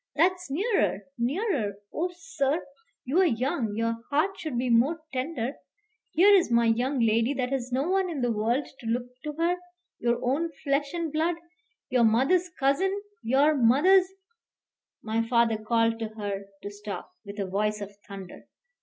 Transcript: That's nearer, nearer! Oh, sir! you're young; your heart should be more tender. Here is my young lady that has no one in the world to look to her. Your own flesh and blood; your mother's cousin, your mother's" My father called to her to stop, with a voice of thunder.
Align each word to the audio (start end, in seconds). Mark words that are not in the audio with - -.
That's 0.15 0.49
nearer, 0.49 1.03
nearer! 1.19 1.75
Oh, 1.93 2.09
sir! 2.17 2.65
you're 3.05 3.23
young; 3.23 3.75
your 3.75 3.97
heart 4.09 4.31
should 4.39 4.57
be 4.57 4.71
more 4.71 4.99
tender. 5.13 5.57
Here 6.09 6.33
is 6.33 6.49
my 6.49 6.65
young 6.65 6.99
lady 7.01 7.35
that 7.35 7.51
has 7.51 7.71
no 7.71 7.87
one 7.87 8.09
in 8.09 8.21
the 8.21 8.31
world 8.31 8.67
to 8.79 8.87
look 8.87 9.05
to 9.25 9.33
her. 9.33 9.57
Your 9.99 10.19
own 10.25 10.49
flesh 10.63 10.91
and 10.95 11.13
blood; 11.13 11.35
your 11.91 12.03
mother's 12.03 12.49
cousin, 12.49 12.99
your 13.21 13.53
mother's" 13.53 14.07
My 15.03 15.21
father 15.21 15.57
called 15.59 15.99
to 15.99 16.07
her 16.17 16.45
to 16.63 16.71
stop, 16.71 17.11
with 17.23 17.37
a 17.39 17.45
voice 17.45 17.79
of 17.79 17.95
thunder. 18.07 18.47